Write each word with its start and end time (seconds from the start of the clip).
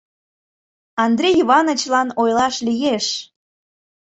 —Андрей 1.05 1.35
Иванычлан 1.43 2.09
ойлаш 2.21 2.55
лиеш. 2.67 3.05